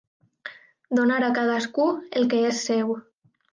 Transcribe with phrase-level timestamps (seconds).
[0.99, 1.87] Donar a cadascú
[2.23, 2.93] el que és seu.